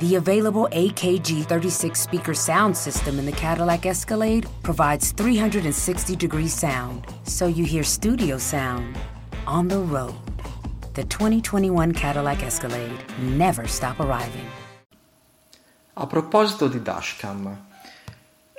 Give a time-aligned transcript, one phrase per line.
[0.00, 7.04] The available AKG 36 speaker sound system in the Cadillac Escalade provides 360 degree sound,
[7.24, 8.96] so you hear studio sound
[9.46, 10.14] on the road.
[10.94, 12.96] The 2021 Cadillac Escalade
[13.36, 14.48] never stop arriving.
[15.92, 17.66] A proposito di dashcam,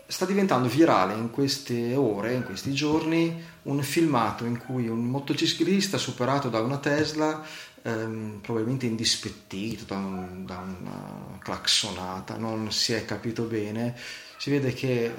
[0.05, 5.97] sta diventando virale in queste ore, in questi giorni, un filmato in cui un motociclista
[5.97, 7.43] superato da una Tesla
[7.83, 13.95] ehm, probabilmente indispettito da, un, da, una claxonata, non si è capito bene,
[14.37, 15.13] si vede che eh,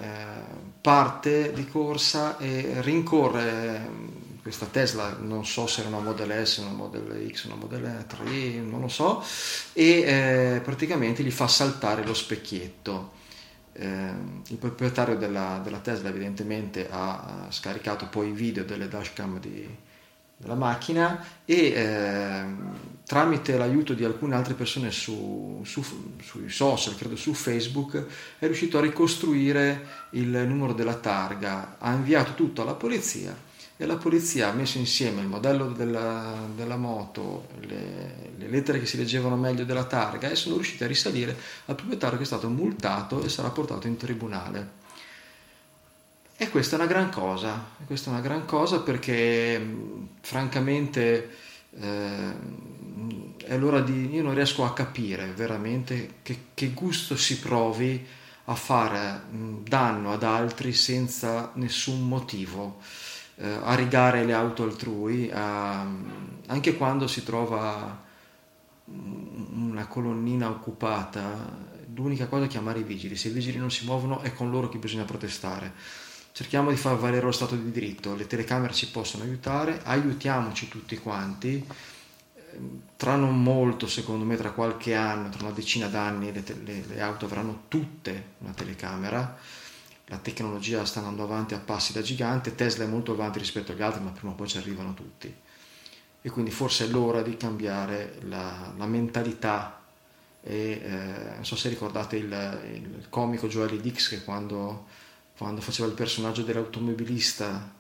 [0.80, 6.72] parte di corsa e rincorre questa Tesla, non so se era una Model S, una
[6.72, 9.22] Model X, una Model 3, non lo so,
[9.72, 13.20] e eh, praticamente gli fa saltare lo specchietto.
[13.74, 14.10] Eh,
[14.48, 19.66] il proprietario della, della, Tesla evidentemente ha scaricato poi i video delle dashcam di,
[20.42, 22.44] della macchina e eh,
[23.06, 25.84] tramite l'aiuto di alcune altre persone su, su,
[26.20, 28.04] sui social, credo su Facebook,
[28.38, 33.96] è riuscito a ricostruire il numero della targa, ha inviato tutto alla polizia e la
[33.96, 39.36] polizia ha messo insieme il modello della, della moto, le, le, lettere che si leggevano
[39.36, 41.36] meglio della targa e sono riusciti a risalire
[41.66, 44.80] al proprietario che è stato multato e sarà portato in tribunale.
[46.42, 49.64] E questa è una gran cosa, questa è una gran cosa perché
[50.22, 51.30] francamente
[51.70, 52.34] eh,
[53.44, 54.12] è l'ora di...
[54.12, 58.04] io non riesco a capire veramente che, che gusto si provi
[58.46, 62.80] a fare danno ad altri senza nessun motivo,
[63.36, 65.86] eh, a rigare le auto altrui, a,
[66.46, 68.02] anche quando si trova
[68.86, 71.56] una colonnina occupata,
[71.94, 74.68] l'unica cosa è chiamare i vigili, se i vigili non si muovono è con loro
[74.68, 79.24] che bisogna protestare cerchiamo di far valere lo Stato di diritto, le telecamere ci possono
[79.24, 81.64] aiutare, aiutiamoci tutti quanti,
[82.96, 87.00] tra non molto, secondo me, tra qualche anno, tra una decina d'anni, le, le, le
[87.00, 89.38] auto avranno tutte una telecamera,
[90.06, 93.82] la tecnologia sta andando avanti a passi da gigante, Tesla è molto avanti rispetto agli
[93.82, 95.34] altri, ma prima o poi ci arrivano tutti.
[96.24, 99.80] E quindi forse è l'ora di cambiare la, la mentalità.
[100.42, 104.86] E, eh, non so se ricordate il, il comico Joel Dix che quando
[105.42, 107.74] quando faceva il personaggio dell'automobilista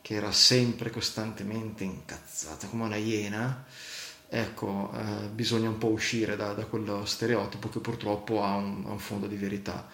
[0.00, 3.64] che era sempre costantemente incazzata come una iena,
[4.26, 8.92] ecco, eh, bisogna un po' uscire da, da, quello stereotipo che purtroppo ha un, ha
[8.92, 9.86] un, fondo di verità.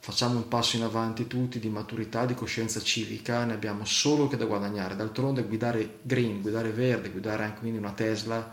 [0.00, 4.36] Facciamo un passo in avanti tutti di maturità, di coscienza civica, ne abbiamo solo che
[4.36, 4.96] da guadagnare.
[4.96, 8.52] D'altronde guidare green, guidare verde, guidare anche quindi una Tesla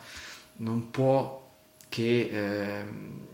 [0.57, 1.43] non può
[1.89, 2.29] che...
[2.31, 3.33] Eh,